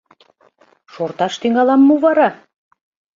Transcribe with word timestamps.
Шорташ 0.93 1.33
тӱҥалам 1.41 1.81
мо 1.87 1.95
вара? 2.03 2.29